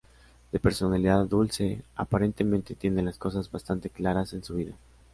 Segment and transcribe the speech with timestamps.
[0.51, 4.73] De personalidad dulce, aparentemente tiene las cosas bastante claras en su vida.